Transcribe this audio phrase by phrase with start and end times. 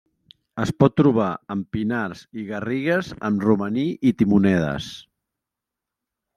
[0.61, 4.91] Es pot trobar en pinars i garrigues amb romaní i timonedes.